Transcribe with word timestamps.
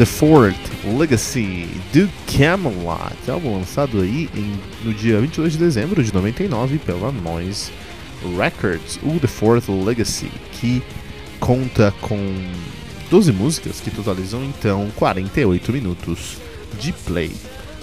The 0.00 0.06
Fourth 0.06 0.56
Legacy 0.98 1.68
do 1.92 2.08
Camelot, 2.26 3.30
álbum 3.30 3.58
lançado 3.58 4.00
aí 4.00 4.30
em, 4.34 4.58
no 4.82 4.94
dia 4.94 5.20
22 5.20 5.52
de 5.52 5.58
dezembro 5.58 6.02
de 6.02 6.14
99 6.14 6.78
pela 6.78 7.12
Noise 7.12 7.70
Records, 8.34 8.98
o 9.02 9.20
The 9.20 9.26
Fourth 9.26 9.68
Legacy, 9.68 10.32
que 10.52 10.82
conta 11.38 11.92
com 12.00 12.16
12 13.10 13.30
músicas 13.30 13.78
que 13.82 13.90
totalizam 13.90 14.42
então 14.42 14.90
48 14.96 15.70
minutos 15.70 16.38
de 16.80 16.94
play. 16.94 17.32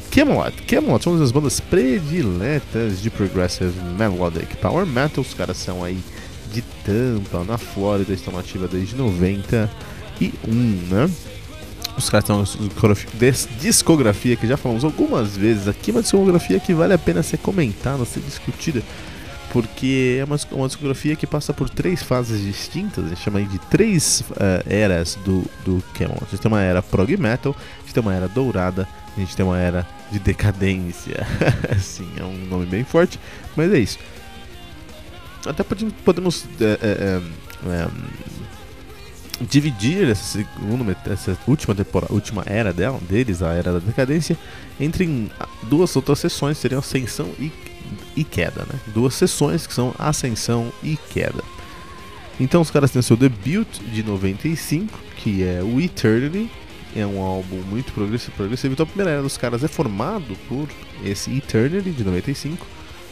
Camelot, 0.09 0.59
Camelot 0.63 1.03
são 1.03 1.13
uma 1.13 1.19
das 1.19 1.31
bandas 1.31 1.59
prediletas 1.59 2.99
de 2.99 3.11
Progressive 3.11 3.79
Melodic 3.95 4.57
Power 4.57 4.87
Metal, 4.87 5.23
os 5.23 5.35
caras 5.35 5.57
são 5.57 5.83
aí 5.83 5.99
de 6.51 6.63
Tampa, 6.83 7.43
na 7.43 7.59
Flórida, 7.59 8.11
estão 8.11 8.33
nativa 8.33 8.67
desde 8.67 8.95
91, 8.95 9.69
né? 10.89 11.11
Os 11.97 12.09
caras 12.09 12.25
têm 12.25 12.35
uma 12.35 12.45
discografia 13.59 14.35
que 14.35 14.45
já 14.45 14.55
falamos 14.55 14.83
algumas 14.83 15.35
vezes 15.35 15.67
aqui, 15.67 15.89
uma 15.89 16.01
discografia 16.03 16.59
que 16.59 16.73
vale 16.73 16.93
a 16.93 16.97
pena 16.97 17.23
ser 17.23 17.37
comentada, 17.37 18.05
ser 18.05 18.19
discutida, 18.19 18.83
porque 19.51 20.19
é 20.19 20.23
uma, 20.23 20.37
uma 20.51 20.67
discografia 20.67 21.15
que 21.15 21.25
passa 21.25 21.53
por 21.53 21.69
três 21.69 22.03
fases 22.03 22.41
distintas, 22.41 23.05
a 23.05 23.09
gente 23.09 23.21
chama 23.21 23.41
de 23.41 23.57
três 23.57 24.21
uh, 24.31 24.63
eras 24.67 25.17
do, 25.25 25.43
do 25.65 25.83
Camelot. 25.95 26.23
A 26.23 26.29
gente 26.29 26.39
tem 26.39 26.51
uma 26.51 26.61
era 26.61 26.83
prog 26.83 27.17
metal, 27.17 27.55
a 27.57 27.81
gente 27.81 27.93
tem 27.95 28.03
uma 28.03 28.13
era 28.13 28.27
dourada, 28.27 28.87
a 29.15 29.19
gente 29.19 29.35
tem 29.35 29.43
uma 29.43 29.57
era 29.57 29.87
de 30.11 30.19
decadência. 30.19 31.25
Sim, 31.81 32.09
é 32.17 32.23
um 32.23 32.45
nome 32.45 32.67
bem 32.67 32.83
forte, 32.83 33.19
mas 33.55 33.73
é 33.73 33.79
isso. 33.79 33.97
Até 35.47 35.63
podemos, 35.63 35.93
podemos 36.05 36.45
é, 36.61 36.79
é, 36.81 37.21
é, 37.69 37.87
dividir 39.41 40.09
essa, 40.09 40.23
segunda, 40.23 40.97
essa 41.05 41.37
última 41.47 41.75
temporada, 41.75 42.13
última 42.13 42.43
era 42.45 42.73
dela, 42.73 42.99
deles, 43.07 43.41
a 43.41 43.53
era 43.53 43.73
da 43.73 43.79
decadência, 43.79 44.37
entre 44.79 45.29
duas 45.63 45.95
outras 45.95 46.19
sessões, 46.19 46.57
seriam 46.57 46.79
ascensão 46.79 47.29
e, 47.39 47.51
e 48.15 48.23
queda, 48.23 48.61
né? 48.61 48.79
Duas 48.87 49.13
sessões 49.13 49.67
que 49.67 49.73
são 49.73 49.93
ascensão 49.97 50.71
e 50.83 50.97
queda. 51.11 51.43
Então 52.39 52.61
os 52.61 52.71
caras 52.71 52.91
têm 52.91 53.01
seu 53.01 53.17
debut 53.17 53.67
de 53.91 54.03
95, 54.03 54.97
que 55.17 55.43
é 55.43 55.61
o 55.63 55.79
Eternity, 55.81 56.49
é 56.95 57.05
um 57.05 57.21
álbum 57.21 57.57
muito 57.69 57.91
progressivo, 57.93 58.35
progressivo. 58.35 58.73
Então 58.73 58.83
a 58.83 58.87
primeira 58.87 59.11
era 59.11 59.21
dos 59.21 59.37
caras 59.37 59.63
é 59.63 59.67
formado 59.67 60.35
por 60.47 60.67
esse 61.03 61.35
Eternity 61.35 61.91
de 61.91 62.03
95, 62.03 62.65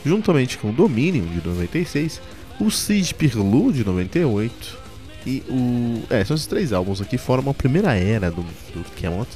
juntamente 0.06 0.58
com 0.58 0.70
o 0.70 0.74
Dominion 0.74 1.26
de 1.26 1.46
96, 1.46 2.22
o 2.60 2.70
Siege 2.70 3.14
Pirlu 3.14 3.72
de 3.72 3.84
98, 3.84 4.85
e 5.26 5.44
o. 5.50 6.04
É, 6.10 6.24
são 6.24 6.36
esses 6.36 6.48
três 6.48 6.72
álbuns 6.72 7.02
aqui 7.02 7.18
formam 7.18 7.52
a 7.52 7.54
primeira 7.54 7.96
era 7.96 8.30
do, 8.30 8.44
do 8.44 8.86
Camelot, 9.02 9.30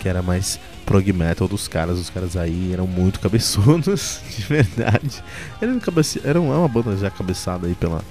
que 0.00 0.08
era 0.08 0.20
mais 0.20 0.58
prog 0.84 1.12
metal 1.12 1.46
dos 1.46 1.68
caras. 1.68 1.98
Os 1.98 2.10
caras 2.10 2.36
aí 2.36 2.72
eram 2.72 2.86
muito 2.86 3.20
cabeçudos, 3.20 4.20
de 4.36 4.42
verdade. 4.42 5.22
Eram, 5.60 5.78
cabece... 5.78 6.20
eram 6.24 6.52
é 6.52 6.56
uma 6.56 6.68
banda 6.68 6.96
já 6.96 7.10
cabeçada 7.10 7.66
aí 7.66 7.74
pela. 7.74 8.02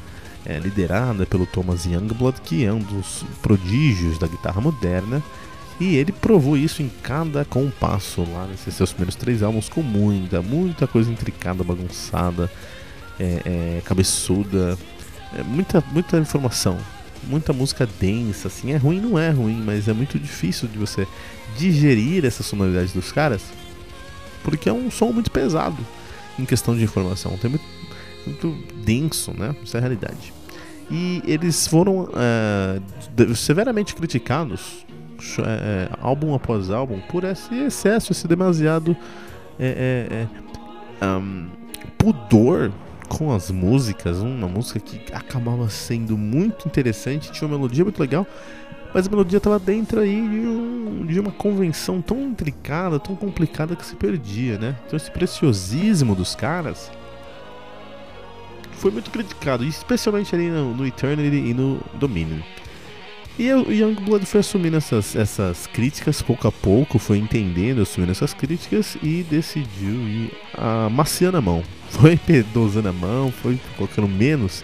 É, 0.45 0.57
liderada 0.57 1.25
pelo 1.25 1.45
Thomas 1.45 1.85
Youngblood, 1.85 2.39
que 2.41 2.63
é 2.65 2.71
um 2.71 2.79
dos 2.79 3.25
prodígios 3.41 4.17
da 4.17 4.25
guitarra 4.25 4.61
moderna. 4.61 5.21
E 5.81 5.97
ele 5.97 6.13
provou 6.13 6.57
isso 6.57 6.81
em 6.81 6.89
cada 7.03 7.43
compasso 7.43 8.25
lá 8.33 8.47
nesses 8.47 8.73
seus 8.73 8.91
primeiros 8.91 9.15
três 9.15 9.43
álbuns, 9.43 9.67
com 9.67 9.81
muita, 9.81 10.41
muita 10.41 10.87
coisa 10.87 11.11
intricada, 11.11 11.61
bagunçada, 11.61 12.49
é, 13.19 13.41
é, 13.45 13.81
cabeçuda, 13.83 14.77
é, 15.37 15.43
muita, 15.43 15.83
muita 15.91 16.17
informação 16.17 16.79
muita 17.23 17.53
música 17.53 17.87
densa, 17.99 18.47
assim. 18.47 18.71
É 18.71 18.77
ruim, 18.77 18.99
não 18.99 19.17
é 19.17 19.29
ruim, 19.29 19.61
mas 19.65 19.87
é 19.87 19.93
muito 19.93 20.19
difícil 20.19 20.67
de 20.67 20.77
você 20.77 21.07
digerir 21.57 22.25
essa 22.25 22.43
sonoridade 22.43 22.93
dos 22.93 23.11
caras, 23.11 23.41
porque 24.43 24.69
é 24.69 24.73
um 24.73 24.89
som 24.89 25.11
muito 25.11 25.31
pesado 25.31 25.77
em 26.37 26.45
questão 26.45 26.75
de 26.75 26.83
informação. 26.83 27.37
Tem 27.37 27.49
muito, 27.49 27.65
muito 28.25 28.57
denso, 28.83 29.33
né? 29.37 29.55
Essa 29.63 29.77
é 29.77 29.79
a 29.79 29.81
realidade. 29.81 30.33
E 30.91 31.21
eles 31.25 31.67
foram 31.67 32.05
uh, 32.05 33.35
severamente 33.35 33.93
criticados, 33.93 34.85
uh, 35.37 35.97
álbum 36.01 36.33
após 36.33 36.71
álbum, 36.71 36.99
por 37.01 37.23
esse 37.23 37.53
excesso, 37.53 38.11
esse 38.11 38.27
demasiado 38.27 38.97
um, 41.01 41.47
pudor 41.97 42.71
com 43.09 43.33
as 43.33 43.49
músicas, 43.49 44.19
uma 44.19 44.47
música 44.47 44.79
que 44.79 45.01
acabava 45.13 45.67
sendo 45.69 46.15
muito 46.17 46.67
interessante, 46.67 47.31
tinha 47.31 47.47
uma 47.47 47.57
melodia 47.57 47.83
muito 47.83 47.99
legal, 47.99 48.25
mas 48.93 49.07
a 49.07 49.09
melodia 49.09 49.37
estava 49.37 49.59
dentro 49.59 49.99
aí 49.99 50.15
de, 50.15 50.47
um, 50.47 51.05
de, 51.05 51.19
uma 51.19 51.31
convenção 51.31 52.01
tão 52.01 52.21
intricada, 52.21 52.99
tão 52.99 53.15
complicada 53.15 53.75
que 53.75 53.85
se 53.85 53.95
perdia, 53.95 54.57
né? 54.57 54.75
Então 54.85 54.95
esse 54.95 55.11
preciosismo 55.11 56.15
dos 56.15 56.35
caras 56.35 56.91
foi 58.73 58.91
muito 58.91 59.11
criticado, 59.11 59.65
especialmente 59.65 60.33
ali 60.33 60.49
no, 60.49 60.73
no 60.73 60.87
Eternity 60.87 61.35
e 61.35 61.53
no 61.53 61.81
Dominion. 61.95 62.39
E 63.39 63.53
o 63.53 63.71
Youngblood 63.71 64.25
foi 64.25 64.41
assumindo 64.41 64.75
essas, 64.75 65.15
essas 65.15 65.65
críticas 65.65 66.21
pouco 66.21 66.45
a 66.45 66.51
pouco, 66.51 66.99
foi 66.99 67.19
entendendo, 67.19 67.81
assumindo 67.81 68.11
essas 68.11 68.33
críticas 68.33 68.97
e 69.01 69.23
decidiu 69.23 69.95
ir 70.09 70.33
amaciando 70.53 71.37
a 71.37 71.41
mão. 71.41 71.63
Foi 71.89 72.19
dosando 72.53 72.89
a 72.89 72.93
mão, 72.93 73.31
foi 73.31 73.59
colocando 73.75 74.07
menos 74.07 74.63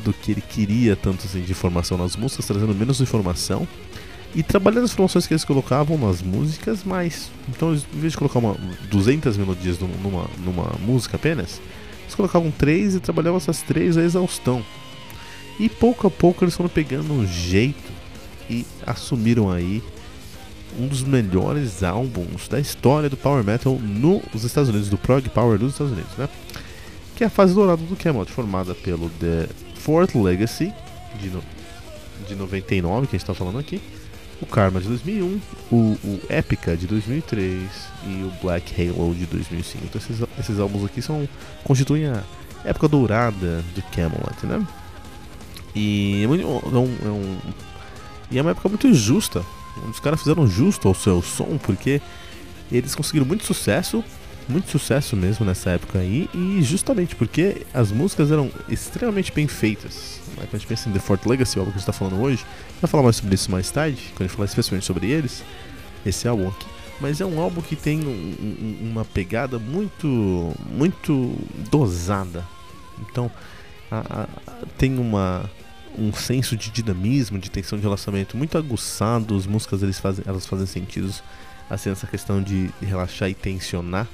do 0.00 0.12
que 0.12 0.32
ele 0.32 0.40
queria, 0.40 0.96
tanto 0.96 1.24
assim, 1.24 1.40
de 1.40 1.52
informação 1.52 1.96
nas 1.96 2.16
músicas, 2.16 2.46
trazendo 2.46 2.74
menos 2.74 3.00
informação 3.00 3.68
e 4.34 4.42
trabalhando 4.42 4.84
as 4.84 4.92
informações 4.92 5.24
que 5.24 5.34
eles 5.34 5.44
colocavam 5.44 5.96
nas 5.96 6.20
músicas 6.20 6.82
mais. 6.82 7.30
Então, 7.48 7.72
em 7.74 8.00
vez 8.00 8.14
de 8.14 8.18
colocar 8.18 8.40
uma, 8.40 8.56
200 8.90 9.36
melodias 9.36 9.78
numa, 9.78 10.26
numa 10.44 10.72
música 10.84 11.16
apenas, 11.16 11.60
eles 12.02 12.14
colocavam 12.16 12.50
três 12.50 12.96
e 12.96 13.00
trabalhavam 13.00 13.36
essas 13.36 13.62
três 13.62 13.96
a 13.96 14.02
exaustão. 14.02 14.64
E 15.58 15.68
pouco 15.68 16.06
a 16.06 16.10
pouco 16.10 16.44
eles 16.44 16.54
foram 16.54 16.70
pegando 16.70 17.12
um 17.12 17.26
jeito 17.26 17.92
e 18.48 18.64
assumiram 18.86 19.50
aí 19.50 19.82
um 20.78 20.86
dos 20.86 21.02
melhores 21.02 21.82
álbuns 21.82 22.48
da 22.48 22.60
história 22.60 23.08
do 23.08 23.16
Power 23.16 23.42
Metal 23.42 23.74
nos 23.74 24.44
Estados 24.44 24.68
Unidos, 24.68 24.88
do 24.88 24.98
Prog 24.98 25.28
Power 25.30 25.58
dos 25.58 25.72
Estados 25.72 25.92
Unidos, 25.92 26.16
né? 26.16 26.28
Que 27.16 27.24
é 27.24 27.26
a 27.26 27.30
fase 27.30 27.54
dourada 27.54 27.82
do 27.82 27.96
Camelot, 27.96 28.30
formada 28.30 28.74
pelo 28.74 29.10
The 29.18 29.48
Fourth 29.74 30.14
Legacy, 30.14 30.72
de 31.20 31.28
no... 31.30 31.42
de 32.28 32.34
99, 32.36 33.06
que 33.06 33.16
a 33.16 33.18
gente 33.18 33.26
tá 33.26 33.34
falando 33.34 33.58
aqui, 33.58 33.80
o 34.40 34.46
Karma 34.46 34.80
de 34.80 34.86
2001, 34.86 35.40
o, 35.72 35.76
o 35.76 36.20
Epica 36.30 36.76
de 36.76 36.86
2003 36.86 37.60
e 38.06 38.22
o 38.22 38.32
Black 38.40 38.72
Halo 38.80 39.14
de 39.14 39.26
2005. 39.26 39.84
Então 39.84 40.00
esses, 40.00 40.24
esses 40.38 40.60
álbuns 40.60 40.84
aqui 40.84 41.02
são 41.02 41.28
constituem 41.64 42.06
a 42.06 42.22
época 42.64 42.86
dourada 42.86 43.64
do 43.74 43.82
Camelot, 43.90 44.46
né? 44.46 44.64
E 45.74 46.22
é, 46.22 46.24
é, 46.24 46.28
um, 46.28 46.96
é, 47.04 47.08
um, 47.08 47.38
e 48.30 48.38
é 48.38 48.42
uma 48.42 48.50
época 48.50 48.68
muito 48.68 48.92
justa. 48.92 49.44
Os 49.90 50.00
caras 50.00 50.20
fizeram 50.20 50.46
justo 50.46 50.88
ao 50.88 50.94
seu 50.94 51.22
som 51.22 51.58
porque 51.58 52.00
eles 52.70 52.94
conseguiram 52.94 53.26
muito 53.26 53.44
sucesso 53.44 54.02
muito 54.48 54.70
sucesso 54.70 55.14
mesmo 55.14 55.44
nessa 55.44 55.70
época 55.70 55.98
aí, 55.98 56.28
e 56.34 56.62
justamente 56.62 57.14
porque 57.14 57.66
as 57.72 57.92
músicas 57.92 58.32
eram 58.32 58.50
extremamente 58.68 59.30
bem 59.30 59.46
feitas. 59.46 60.20
Né? 60.28 60.46
Quando 60.46 60.54
a 60.54 60.58
gente 60.58 60.66
pensa 60.66 60.88
em 60.88 60.92
The 60.92 60.98
Fort 60.98 61.24
Legacy, 61.26 61.58
o 61.58 61.60
álbum 61.60 61.72
que 61.72 61.76
a 61.76 61.80
gente 61.80 61.88
está 61.88 61.92
falando 61.92 62.20
hoje, 62.20 62.44
vai 62.80 62.90
falar 62.90 63.02
mais 63.02 63.16
sobre 63.16 63.34
isso 63.34 63.50
mais 63.50 63.70
tarde, 63.70 64.00
quando 64.14 64.22
a 64.22 64.24
gente 64.24 64.36
falar 64.36 64.46
especialmente 64.46 64.86
sobre 64.86 65.10
eles, 65.10 65.44
esse 66.04 66.26
álbum 66.26 66.48
aqui. 66.48 66.66
Mas 67.00 67.20
é 67.20 67.26
um 67.26 67.40
álbum 67.40 67.60
que 67.60 67.76
tem 67.76 68.00
um, 68.00 68.78
uma 68.90 69.04
pegada 69.04 69.58
muito, 69.58 70.52
muito 70.72 71.36
dosada. 71.70 72.44
Então, 73.00 73.30
a, 73.90 74.22
a, 74.22 74.28
tem 74.76 74.98
uma, 74.98 75.48
um 75.98 76.12
senso 76.12 76.56
de 76.56 76.70
dinamismo, 76.70 77.38
de 77.38 77.50
tensão 77.50 77.78
de 77.78 77.82
relacionamento 77.82 78.36
muito 78.36 78.56
aguçado. 78.56 79.36
As 79.36 79.46
músicas 79.46 79.82
eles 79.82 79.98
fazem, 79.98 80.24
elas 80.26 80.46
fazem 80.46 80.66
sentido 80.66 81.12
assim, 81.68 81.90
essa 81.90 82.06
questão 82.06 82.42
de 82.42 82.70
relaxar 82.80 83.28
e 83.28 83.34
tensionar 83.34 84.06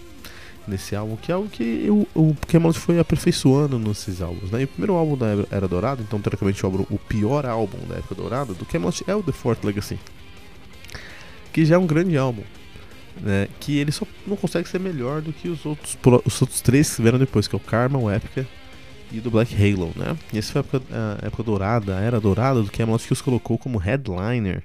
nesse 0.66 0.96
álbum, 0.96 1.16
que 1.16 1.30
é 1.30 1.34
algo 1.34 1.48
que 1.48 1.88
o, 1.90 2.06
o 2.14 2.36
Camelot 2.48 2.78
foi 2.78 2.98
aperfeiçoando 2.98 3.78
nesses 3.78 4.22
álbuns. 4.22 4.50
Né? 4.50 4.62
E 4.62 4.64
o 4.64 4.68
primeiro 4.68 4.94
álbum 4.94 5.16
da 5.16 5.26
Era 5.50 5.68
Dourada, 5.68 6.02
então 6.02 6.20
teoricamente 6.20 6.64
o, 6.64 6.86
o 6.90 6.98
pior 6.98 7.44
álbum 7.44 7.78
da 7.86 7.96
época 7.96 8.14
dourada 8.14 8.54
do 8.54 8.64
Camelot 8.64 9.04
é 9.06 9.14
o 9.14 9.22
The 9.22 9.32
Fourth 9.32 9.62
Legacy, 9.62 9.98
que 11.52 11.64
já 11.64 11.74
é 11.74 11.78
um 11.78 11.86
grande 11.86 12.16
álbum. 12.16 12.42
Né, 13.20 13.46
que 13.60 13.78
ele 13.78 13.92
só 13.92 14.04
não 14.26 14.34
consegue 14.34 14.68
ser 14.68 14.80
melhor 14.80 15.22
do 15.22 15.32
que 15.32 15.48
os 15.48 15.64
outros, 15.64 15.96
os 16.24 16.42
outros 16.42 16.60
três 16.60 16.96
que 16.96 17.00
vieram 17.00 17.16
depois, 17.16 17.46
que 17.46 17.54
é 17.54 17.56
o 17.58 17.60
Karma, 17.60 17.96
o 17.96 18.10
Epica 18.10 18.44
e 19.12 19.20
do 19.20 19.30
Black 19.30 19.54
Halo, 19.54 19.92
né? 19.96 20.16
Essa 20.34 20.52
foi 20.52 20.60
a 20.60 20.64
época, 20.64 20.82
a 21.22 21.26
época 21.26 21.42
dourada, 21.42 21.96
a 21.96 22.00
era 22.00 22.20
dourada 22.20 22.62
do 22.62 22.70
Camelot 22.70 23.06
que 23.06 23.12
os 23.12 23.22
colocou 23.22 23.58
como 23.58 23.78
headliner. 23.78 24.64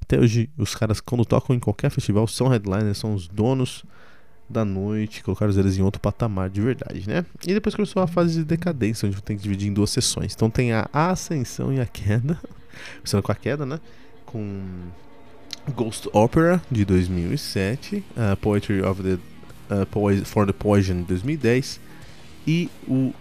Até 0.00 0.18
hoje, 0.18 0.48
os 0.56 0.74
caras, 0.74 1.00
quando 1.00 1.24
tocam 1.24 1.54
em 1.54 1.58
qualquer 1.58 1.90
festival, 1.90 2.26
são 2.28 2.48
headliners, 2.48 2.98
são 2.98 3.14
os 3.14 3.26
donos 3.26 3.84
da 4.48 4.64
noite, 4.64 5.22
colocaram 5.24 5.52
eles 5.52 5.76
em 5.76 5.82
outro 5.82 6.00
patamar 6.00 6.48
de 6.48 6.60
verdade, 6.60 7.08
né? 7.08 7.24
E 7.44 7.52
depois 7.52 7.74
começou 7.74 8.00
a 8.02 8.06
fase 8.06 8.34
de 8.34 8.44
decadência, 8.44 9.08
onde 9.08 9.20
tem 9.20 9.36
que 9.36 9.42
dividir 9.42 9.68
em 9.68 9.72
duas 9.72 9.90
sessões. 9.90 10.32
Então 10.34 10.48
tem 10.48 10.72
a 10.72 10.88
ascensão 10.92 11.72
e 11.72 11.80
a 11.80 11.86
queda, 11.86 12.38
começando 12.98 13.22
com 13.22 13.32
a 13.32 13.34
queda, 13.34 13.66
né? 13.66 13.80
Com 14.24 14.62
Ghost 15.74 16.08
Opera 16.12 16.62
de 16.70 16.84
2007, 16.84 17.96
uh, 17.96 18.36
Poetry 18.36 18.82
of 18.82 19.02
the 19.02 19.18
uh, 19.74 20.24
for 20.24 20.46
the 20.46 20.52
Poison 20.52 20.98
de 20.98 21.02
2010 21.02 21.80
e 22.46 22.70
o 22.86 23.12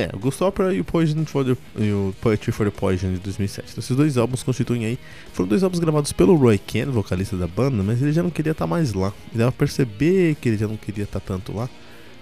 é, 0.00 0.10
Ghost 0.18 0.42
Opera 0.42 0.72
e 0.74 0.80
o, 0.80 0.84
Poison 0.84 1.24
for 1.24 1.44
the, 1.44 1.56
e 1.78 1.92
o 1.92 2.14
Poetry 2.20 2.52
for 2.52 2.70
the 2.70 2.76
Poison 2.76 3.12
de 3.12 3.18
2007. 3.18 3.70
Então, 3.70 3.80
esses 3.80 3.96
dois 3.96 4.16
álbuns 4.16 4.42
constituem 4.42 4.84
aí. 4.84 4.98
Foram 5.32 5.48
dois 5.48 5.62
álbuns 5.62 5.78
gravados 5.78 6.12
pelo 6.12 6.34
Roy 6.34 6.58
Ken, 6.58 6.86
vocalista 6.86 7.36
da 7.36 7.46
banda, 7.46 7.82
mas 7.82 8.00
ele 8.00 8.12
já 8.12 8.22
não 8.22 8.30
queria 8.30 8.52
estar 8.52 8.64
tá 8.64 8.68
mais 8.68 8.92
lá. 8.92 9.12
Ele 9.28 9.38
dava 9.38 9.52
pra 9.52 9.66
perceber 9.66 10.36
que 10.36 10.48
ele 10.48 10.56
já 10.56 10.66
não 10.66 10.76
queria 10.76 11.04
estar 11.04 11.20
tá 11.20 11.26
tanto 11.26 11.54
lá. 11.54 11.68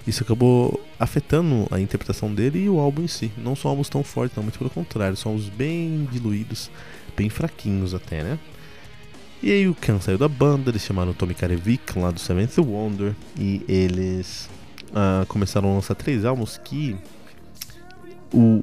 Isso 0.06 0.22
acabou 0.22 0.82
afetando 0.98 1.66
a 1.70 1.78
interpretação 1.78 2.32
dele 2.32 2.64
e 2.64 2.68
o 2.68 2.78
álbum 2.78 3.02
em 3.02 3.08
si. 3.08 3.30
Não 3.36 3.54
são 3.54 3.70
álbuns 3.70 3.88
tão 3.88 4.02
fortes, 4.02 4.36
não, 4.36 4.42
muito 4.42 4.58
pelo 4.58 4.70
contrário, 4.70 5.16
são 5.16 5.32
álbuns 5.32 5.48
bem 5.50 6.08
diluídos, 6.10 6.70
bem 7.16 7.28
fraquinhos 7.28 7.94
até, 7.94 8.22
né? 8.22 8.38
E 9.42 9.52
aí 9.52 9.68
o 9.68 9.74
Ken 9.74 10.00
saiu 10.00 10.18
da 10.18 10.26
banda, 10.26 10.70
eles 10.70 10.82
chamaram 10.82 11.12
o 11.12 11.14
Tommy 11.14 11.34
Karevic 11.34 11.96
lá 11.96 12.10
do 12.10 12.18
Seventh 12.18 12.58
Wonder 12.58 13.14
e 13.38 13.62
eles 13.68 14.48
uh, 14.90 15.24
começaram 15.26 15.70
a 15.70 15.74
lançar 15.74 15.94
três 15.94 16.24
álbuns 16.24 16.58
que 16.58 16.96
o 18.32 18.62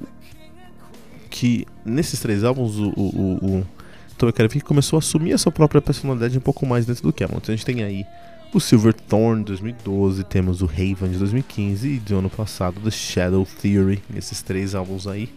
que 1.29 1.65
nesses 1.83 2.19
três 2.19 2.43
álbuns 2.43 2.77
o, 2.77 2.89
o, 2.95 3.01
o, 3.01 3.57
o 3.59 3.67
Tommy 4.17 4.31
Karevic 4.31 4.63
começou 4.63 4.97
a 4.97 4.99
assumir 4.99 5.33
a 5.33 5.37
sua 5.37 5.51
própria 5.51 5.81
personalidade 5.81 6.37
um 6.37 6.41
pouco 6.41 6.65
mais 6.65 6.85
dentro 6.85 7.03
do 7.03 7.11
Camelot. 7.11 7.41
Então 7.43 7.53
a 7.53 7.55
gente 7.55 7.65
tem 7.65 7.83
aí 7.83 8.05
o 8.53 8.59
Silverthorn 8.59 9.41
de 9.41 9.47
2012, 9.47 10.23
temos 10.23 10.61
o 10.61 10.65
Raven 10.65 11.11
de 11.11 11.17
2015 11.17 11.87
e 11.87 11.99
do 11.99 12.17
ano 12.17 12.29
passado 12.29 12.79
The 12.79 12.91
Shadow 12.91 13.45
Theory. 13.61 14.01
Esses 14.15 14.41
três 14.41 14.73
álbuns 14.73 15.07
aí 15.07 15.29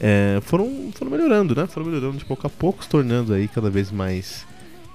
é, 0.00 0.40
foram, 0.42 0.90
foram 0.94 1.10
melhorando, 1.10 1.54
né? 1.54 1.66
Foram 1.66 1.86
melhorando 1.88 2.16
de 2.16 2.24
pouco 2.24 2.46
a 2.46 2.50
pouco, 2.50 2.82
se 2.82 2.88
tornando 2.88 3.34
aí 3.34 3.46
cada 3.46 3.68
vez 3.68 3.90
mais 3.90 4.46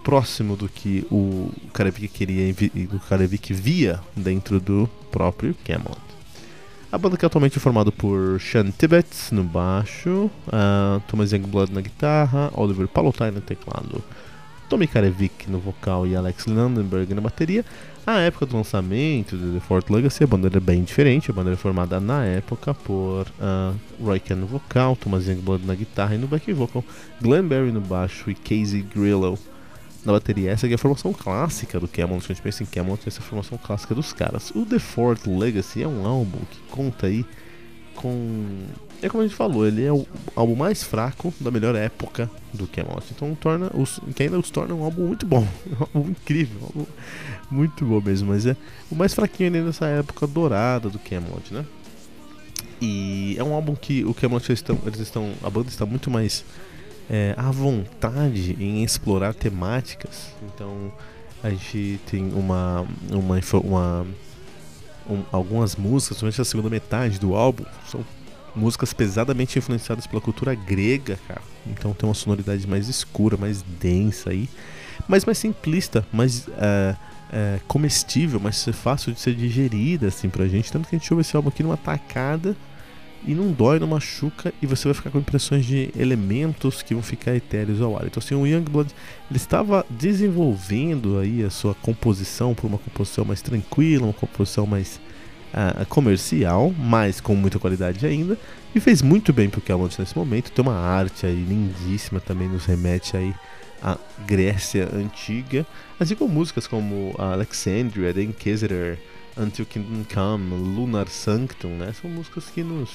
próximo 0.03 0.55
do 0.55 0.67
que 0.67 1.05
o 1.11 1.51
Karevic 1.71 2.07
queria, 2.07 2.53
do 2.87 2.99
Karevic 2.99 3.53
via 3.53 3.99
dentro 4.15 4.59
do 4.59 4.89
próprio 5.11 5.55
Camelot. 5.63 6.14
A 6.95 6.97
banda 6.97 7.17
que 7.17 7.25
é 7.25 7.27
atualmente 7.27 7.57
é 7.57 7.59
formada 7.59 7.91
por 7.91 8.39
Sean 8.39 8.71
Tibbets 8.71 9.29
no 9.29 9.43
baixo, 9.43 10.31
uh, 10.47 11.01
Thomas 11.09 11.33
Youngblood 11.33 11.73
na 11.73 11.81
guitarra, 11.81 12.49
Oliver 12.53 12.87
Palotai 12.87 13.31
no 13.31 13.41
teclado, 13.41 14.01
Tommy 14.69 14.87
Karevic 14.87 15.51
no 15.51 15.59
vocal 15.59 16.07
e 16.07 16.15
Alex 16.15 16.45
Landenberg 16.45 17.13
na 17.13 17.19
bateria. 17.19 17.65
A 18.07 18.19
época 18.19 18.45
do 18.45 18.55
lançamento 18.55 19.35
de 19.35 19.55
The 19.55 19.59
Fort 19.59 19.89
Legacy, 19.89 20.23
a 20.23 20.27
banda 20.27 20.47
era 20.47 20.61
bem 20.61 20.85
diferente. 20.85 21.29
A 21.29 21.33
banda 21.33 21.49
era 21.49 21.57
formada 21.57 21.99
na 21.99 22.23
época 22.23 22.73
por 22.73 23.27
uh, 23.41 23.75
Roy 24.01 24.21
Ken 24.21 24.37
no 24.37 24.47
vocal, 24.47 24.95
Thomas 24.95 25.27
Youngblood 25.27 25.65
na 25.65 25.75
guitarra 25.75 26.15
e 26.15 26.17
no 26.17 26.27
back 26.27 26.53
vocal, 26.53 26.81
Glenn 27.21 27.45
Barry 27.45 27.73
no 27.73 27.81
baixo 27.81 28.29
e 28.29 28.35
Casey 28.35 28.83
Grillo 28.83 29.37
na 30.05 30.13
bateria. 30.13 30.51
Essa 30.51 30.65
aqui 30.65 30.73
é 30.73 30.75
a 30.75 30.79
formação 30.79 31.11
clássica 31.11 31.79
do 31.79 31.87
Camelot. 31.87 32.23
A 32.23 32.27
gente 32.27 32.41
pensa 32.41 32.63
em 32.63 32.65
Camelot, 32.65 33.07
essa 33.07 33.19
é 33.19 33.23
a 33.23 33.25
formação 33.25 33.57
clássica 33.57 33.95
dos 33.95 34.13
caras. 34.13 34.51
O 34.51 34.65
The 34.65 34.79
Fourth 34.79 35.25
Legacy 35.25 35.83
é 35.83 35.87
um 35.87 36.05
álbum 36.05 36.39
que 36.51 36.59
conta 36.69 37.07
aí 37.07 37.25
com. 37.95 38.67
É 39.01 39.09
como 39.09 39.23
a 39.23 39.27
gente 39.27 39.35
falou, 39.35 39.67
ele 39.67 39.83
é 39.83 39.91
o 39.91 40.05
álbum 40.35 40.55
mais 40.55 40.83
fraco 40.83 41.33
da 41.39 41.51
melhor 41.51 41.75
época 41.75 42.29
do 42.53 42.67
Camelot. 42.67 43.05
Então 43.11 43.35
torna 43.35 43.71
os, 43.73 43.99
que 44.15 44.23
ainda 44.23 44.39
os 44.39 44.49
torna 44.49 44.73
um 44.73 44.83
álbum 44.83 45.07
muito 45.07 45.25
bom, 45.25 45.41
um 45.67 45.99
álbum 45.99 46.09
incrível, 46.11 46.59
um 46.61 46.65
álbum 46.65 46.85
muito 47.49 47.85
bom 47.85 48.01
mesmo. 48.01 48.29
Mas 48.29 48.45
é 48.45 48.55
o 48.89 48.95
mais 48.95 49.13
fraquinho 49.13 49.47
ainda 49.47 49.65
nessa 49.65 49.87
época 49.87 50.27
dourada 50.27 50.89
do 50.89 50.99
Camelot, 50.99 51.53
né? 51.53 51.65
E 52.81 53.35
é 53.37 53.43
um 53.43 53.53
álbum 53.53 53.75
que 53.75 54.03
o 54.03 54.13
Camelot 54.13 54.51
eles 54.51 54.99
estão, 54.99 55.31
a 55.41 55.49
banda 55.49 55.69
está 55.69 55.85
muito 55.85 56.11
mais 56.11 56.43
é, 57.09 57.35
vontade 57.51 58.55
em 58.59 58.83
explorar 58.83 59.33
temáticas. 59.33 60.31
Então 60.43 60.91
a 61.43 61.49
gente 61.49 61.99
tem 62.09 62.31
uma, 62.33 62.85
uma, 63.11 63.39
uma 63.63 64.07
um, 65.09 65.23
algumas 65.31 65.75
músicas, 65.75 66.17
somente 66.17 66.41
a 66.41 66.45
segunda 66.45 66.69
metade 66.69 67.19
do 67.19 67.35
álbum, 67.35 67.65
são 67.89 68.03
músicas 68.55 68.93
pesadamente 68.93 69.59
influenciadas 69.59 70.07
pela 70.07 70.21
cultura 70.21 70.55
grega, 70.55 71.19
cara. 71.27 71.41
Então 71.67 71.93
tem 71.93 72.07
uma 72.07 72.15
sonoridade 72.15 72.65
mais 72.67 72.87
escura, 72.87 73.37
mais 73.37 73.61
densa 73.61 74.29
aí, 74.29 74.49
mas 75.07 75.25
mais 75.25 75.37
simplista, 75.37 76.05
mais 76.11 76.47
uh, 76.47 76.51
uh, 76.51 77.61
comestível, 77.67 78.39
mais 78.39 78.63
fácil 78.73 79.13
de 79.13 79.19
ser 79.19 79.35
digerida 79.35 80.07
assim 80.07 80.29
pra 80.29 80.47
gente. 80.47 80.71
Tanto 80.71 80.87
que 80.87 80.95
a 80.95 80.99
gente 80.99 81.13
ouve 81.13 81.21
esse 81.21 81.35
álbum 81.35 81.49
aqui 81.49 81.61
numa 81.61 81.77
tacada 81.77 82.55
e 83.27 83.33
não 83.33 83.51
dói, 83.51 83.79
não 83.79 83.87
machuca 83.87 84.53
e 84.61 84.67
você 84.67 84.87
vai 84.87 84.93
ficar 84.93 85.09
com 85.09 85.19
impressões 85.19 85.65
de 85.65 85.89
elementos 85.97 86.81
que 86.81 86.93
vão 86.93 87.03
ficar 87.03 87.35
etéreos 87.35 87.81
ao 87.81 87.97
ar. 87.97 88.05
Então 88.05 88.21
assim, 88.23 88.35
o 88.35 88.45
Youngblood 88.45 88.93
ele 89.29 89.37
estava 89.37 89.85
desenvolvendo 89.89 91.17
aí 91.19 91.43
a 91.43 91.49
sua 91.49 91.73
composição 91.75 92.53
para 92.53 92.67
uma 92.67 92.77
composição 92.77 93.25
mais 93.25 93.41
tranquila, 93.41 94.05
uma 94.05 94.13
composição 94.13 94.65
mais 94.65 94.99
uh, 95.53 95.85
comercial, 95.87 96.73
mas 96.77 97.19
com 97.19 97.35
muita 97.35 97.57
qualidade 97.59 98.05
ainda 98.05 98.37
e 98.75 98.79
fez 98.79 99.01
muito 99.01 99.31
bem 99.31 99.49
para 99.49 99.59
o 99.59 99.61
Camelot 99.61 99.99
nesse 99.99 100.17
momento. 100.17 100.51
Tem 100.51 100.63
uma 100.63 100.75
arte 100.75 101.25
aí 101.25 101.35
lindíssima 101.35 102.19
também 102.19 102.49
nos 102.49 102.65
remete 102.65 103.15
aí 103.15 103.33
à 103.81 103.97
Grécia 104.25 104.89
antiga, 104.93 105.65
assim 105.99 106.15
como 106.15 106.33
músicas 106.33 106.67
como 106.67 107.15
Alexandria, 107.17 108.13
The 108.13 108.23
Inquisitor, 108.23 108.97
Until 109.37 109.65
Kingdom 109.65 110.05
Come, 110.13 110.55
Lunar 110.55 111.07
Sanctum, 111.07 111.69
né? 111.77 111.93
São 111.93 112.09
músicas 112.09 112.45
que 112.49 112.63
nos 112.63 112.89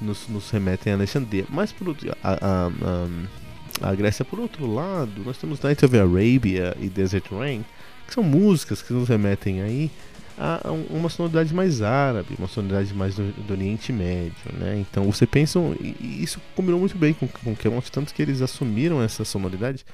nos, 0.00 0.28
nos 0.28 0.50
remetem 0.50 0.92
a 0.92 0.96
Alexandria. 0.96 1.44
Mas 1.48 1.72
por 1.72 1.88
outro, 1.88 2.10
a, 2.22 2.32
a, 2.32 2.66
a, 2.66 3.90
a, 3.90 3.94
Grécia, 3.94 4.24
por 4.24 4.38
outro 4.40 4.66
lado, 4.66 5.22
nós 5.24 5.38
temos 5.38 5.60
Night 5.60 5.84
of 5.84 5.98
Arabia 5.98 6.76
e 6.80 6.88
Desert 6.88 7.30
Rain, 7.30 7.64
que 8.06 8.14
são 8.14 8.22
músicas 8.22 8.82
que 8.82 8.92
nos 8.92 9.08
remetem 9.08 9.62
aí 9.62 9.90
a 10.38 10.72
uma 10.88 11.10
sonoridade 11.10 11.52
mais 11.52 11.82
árabe, 11.82 12.34
uma 12.38 12.48
sonoridade 12.48 12.94
mais 12.94 13.14
do, 13.14 13.30
do 13.30 13.52
Oriente 13.52 13.92
Médio, 13.92 14.32
né? 14.54 14.78
Então 14.80 15.04
você 15.04 15.26
pensa, 15.26 15.58
e 15.78 16.22
isso 16.22 16.40
combinou 16.56 16.80
muito 16.80 16.96
bem 16.96 17.12
com, 17.12 17.28
com 17.28 17.52
o 17.52 17.56
Camelot, 17.56 17.92
tanto 17.92 18.14
que 18.14 18.22
eles 18.22 18.40
assumiram 18.40 19.02
essa 19.02 19.22
sonoridade 19.22 19.84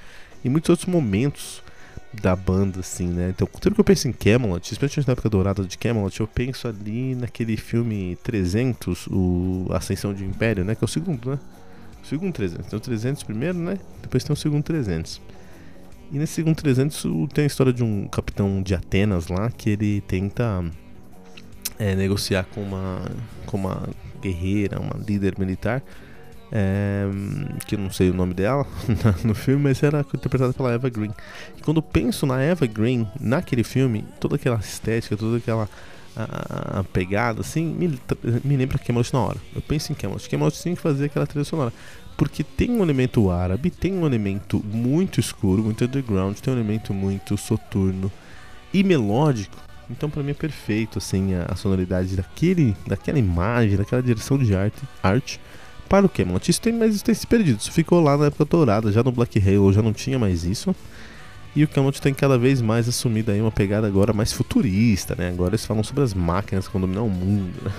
em 0.45 0.49
muitos 0.49 0.69
outros 0.69 0.87
momentos 0.87 1.61
da 2.21 2.35
banda, 2.35 2.79
assim, 2.79 3.07
né? 3.07 3.29
Então, 3.29 3.47
tudo 3.59 3.75
que 3.75 3.81
eu 3.81 3.85
penso 3.85 4.07
em 4.07 4.11
Camelot, 4.11 4.71
especialmente 4.71 5.07
na 5.07 5.13
época 5.13 5.29
dourada 5.29 5.63
de 5.63 5.77
Camelot, 5.77 6.19
eu 6.19 6.27
penso 6.27 6.67
ali 6.67 7.15
naquele 7.15 7.57
filme 7.57 8.17
300, 8.23 9.07
o 9.07 9.67
Ascensão 9.71 10.13
de 10.13 10.23
Império, 10.23 10.63
né? 10.65 10.75
Que 10.75 10.83
é 10.83 10.85
o 10.85 10.87
segundo, 10.87 11.31
né? 11.31 11.39
segundo 12.07 12.33
300. 12.33 12.67
Tem 12.67 12.77
o 12.77 12.81
300 12.81 13.23
primeiro, 13.23 13.57
né? 13.57 13.77
Depois 14.01 14.23
tem 14.23 14.33
o 14.33 14.37
segundo 14.37 14.63
300. 14.63 15.21
E 16.11 16.17
nesse 16.17 16.33
segundo 16.33 16.55
300 16.55 17.03
tem 17.33 17.43
a 17.43 17.47
história 17.47 17.73
de 17.73 17.83
um 17.83 18.07
capitão 18.07 18.61
de 18.61 18.73
Atenas 18.73 19.27
lá 19.27 19.51
que 19.51 19.71
ele 19.71 20.01
tenta 20.01 20.63
é, 21.77 21.95
negociar 21.95 22.45
com 22.45 22.61
uma, 22.61 23.01
com 23.45 23.57
uma 23.57 23.89
guerreira, 24.21 24.79
uma 24.79 24.95
líder 25.05 25.37
militar, 25.37 25.83
é, 26.51 27.05
que 27.65 27.75
eu 27.75 27.79
não 27.79 27.91
sei 27.91 28.09
o 28.09 28.13
nome 28.13 28.33
dela 28.33 28.65
no 29.23 29.35
filme, 29.35 29.63
mas 29.63 29.81
era 29.83 30.01
interpretada 30.01 30.53
pela 30.53 30.71
Eva 30.71 30.89
Green. 30.89 31.11
E 31.57 31.61
quando 31.61 31.81
penso 31.81 32.25
na 32.25 32.41
Eva 32.41 32.65
Green, 32.65 33.07
naquele 33.19 33.63
filme, 33.63 34.05
toda 34.19 34.35
aquela 34.35 34.57
estética, 34.57 35.17
toda 35.17 35.37
aquela 35.37 35.69
a, 36.15 36.79
a 36.79 36.83
pegada, 36.83 37.41
assim, 37.41 37.65
me, 37.65 37.99
me 38.43 38.57
lembra 38.57 38.79
Camelot 38.79 39.13
na 39.13 39.19
hora. 39.19 39.37
Eu 39.55 39.61
penso 39.61 39.91
em 39.91 39.95
Camelot. 39.95 40.27
Camelot 40.29 40.63
tem 40.63 40.75
que 40.75 40.81
fazer 40.81 41.05
aquela 41.05 41.27
trilha 41.27 41.45
sonora 41.45 41.71
porque 42.17 42.43
tem 42.43 42.71
um 42.71 42.81
elemento 42.81 43.29
árabe, 43.29 43.69
tem 43.69 43.93
um 43.93 44.05
elemento 44.05 44.59
muito 44.65 45.19
escuro, 45.19 45.61
muito 45.63 45.85
underground, 45.85 46.35
tem 46.39 46.51
um 46.51 46.57
elemento 46.57 46.91
muito 46.91 47.37
soturno 47.37 48.11
e 48.73 48.83
melódico. 48.83 49.55
Então 49.89 50.09
para 50.09 50.23
mim 50.23 50.31
é 50.31 50.33
perfeito 50.33 50.97
assim 50.97 51.35
a, 51.35 51.45
a, 51.45 51.55
sonoridade 51.55 52.15
daquele, 52.15 52.75
daquela 52.87 53.19
imagem, 53.19 53.77
daquela 53.77 54.01
direção 54.01 54.37
de 54.37 54.53
arte, 54.53 54.81
arte 55.01 55.39
para 55.87 56.05
o 56.05 56.09
Camelot. 56.09 56.49
Isso 56.49 56.61
tem, 56.61 56.73
mas 56.73 56.95
isso 56.95 57.03
tem 57.03 57.15
se 57.15 57.25
perdido. 57.25 57.59
Isso 57.59 57.71
ficou 57.71 58.01
lá 58.01 58.17
na 58.17 58.27
época 58.27 58.45
dourada, 58.45 58.91
já 58.91 59.03
no 59.03 59.11
Black 59.11 59.39
Halo 59.39 59.73
já 59.73 59.81
não 59.81 59.93
tinha 59.93 60.19
mais 60.19 60.43
isso. 60.43 60.75
E 61.55 61.63
o 61.63 61.67
Camelot 61.67 61.99
tem 61.99 62.13
cada 62.13 62.37
vez 62.37 62.61
mais 62.61 62.87
assumido 62.87 63.31
aí 63.31 63.41
uma 63.41 63.51
pegada 63.51 63.87
agora 63.87 64.13
mais 64.13 64.31
futurista, 64.31 65.15
né? 65.17 65.29
Agora 65.29 65.51
eles 65.51 65.65
falam 65.65 65.83
sobre 65.83 66.03
as 66.03 66.13
máquinas 66.13 66.67
que 66.67 66.73
vão 66.73 66.81
dominar 66.81 67.01
o 67.01 67.09
mundo. 67.09 67.71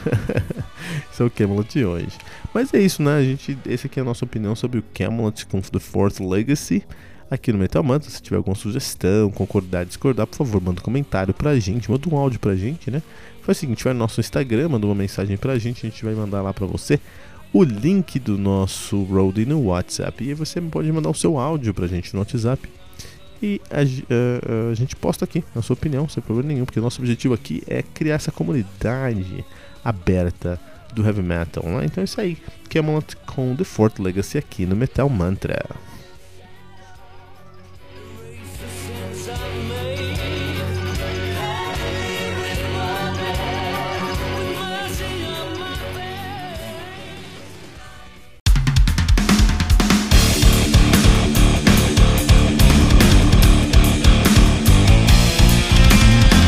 Isso 1.12 1.22
é 1.22 1.26
o 1.26 1.30
Camelot 1.30 1.78
de 1.78 1.84
hoje. 1.84 2.18
Mas 2.52 2.74
é 2.74 2.80
isso, 2.80 3.00
né? 3.00 3.18
A 3.18 3.22
gente, 3.22 3.56
esse 3.66 3.86
aqui 3.86 4.00
é 4.00 4.02
a 4.02 4.04
nossa 4.04 4.24
opinião 4.24 4.56
sobre 4.56 4.80
o 4.80 4.84
Camelot 4.92 5.46
com 5.46 5.60
The 5.60 5.78
Fourth 5.78 6.18
Legacy 6.18 6.82
aqui 7.30 7.52
no 7.52 7.58
Metal 7.58 7.82
Mantra. 7.82 8.10
Se 8.10 8.20
tiver 8.20 8.36
alguma 8.36 8.56
sugestão, 8.56 9.30
concordar, 9.30 9.84
discordar, 9.84 10.26
por 10.26 10.36
favor, 10.36 10.60
manda 10.60 10.80
um 10.80 10.84
comentário 10.84 11.32
pra 11.32 11.58
gente, 11.58 11.90
manda 11.90 12.08
um 12.08 12.16
áudio 12.16 12.40
pra 12.40 12.56
gente, 12.56 12.90
né? 12.90 13.02
Faz 13.42 13.58
o 13.58 13.60
seguinte, 13.60 13.84
vai 13.84 13.92
no 13.92 13.98
nosso 14.00 14.20
Instagram, 14.20 14.70
manda 14.70 14.86
uma 14.86 14.94
mensagem 14.94 15.36
pra 15.36 15.58
gente, 15.58 15.86
a 15.86 15.90
gente 15.90 16.04
vai 16.04 16.14
mandar 16.14 16.42
lá 16.42 16.52
pra 16.52 16.66
você 16.66 16.98
o 17.52 17.62
link 17.62 18.18
do 18.18 18.36
nosso 18.36 19.02
Roadie 19.04 19.46
no 19.46 19.62
WhatsApp. 19.64 20.24
E 20.24 20.34
você 20.34 20.60
pode 20.60 20.90
mandar 20.92 21.10
o 21.10 21.14
seu 21.14 21.38
áudio 21.38 21.72
pra 21.72 21.86
gente 21.86 22.12
no 22.14 22.20
WhatsApp 22.20 22.68
e 23.42 23.60
a, 23.70 23.80
a, 23.80 24.70
a, 24.70 24.74
gente 24.74 24.96
posta 24.96 25.24
aqui 25.24 25.44
a 25.54 25.62
sua 25.62 25.74
opinião, 25.74 26.08
sem 26.08 26.22
problema 26.22 26.52
nenhum, 26.52 26.64
porque 26.64 26.80
nosso 26.80 27.00
objetivo 27.00 27.34
aqui 27.34 27.62
é 27.66 27.82
criar 27.82 28.16
essa 28.16 28.32
comunidade 28.32 29.44
aberta 29.84 30.60
do 30.92 31.04
heavy 31.04 31.22
metal. 31.22 31.62
Né? 31.64 31.84
Então 31.84 32.00
é 32.02 32.04
isso 32.04 32.20
aí, 32.20 32.36
Camelot 32.68 33.16
com 33.26 33.54
The 33.54 33.64
Fourth 33.64 33.98
Legacy 34.00 34.38
aqui 34.38 34.66
no 34.66 34.74
Metal 34.74 35.08
Mantra. 35.08 35.64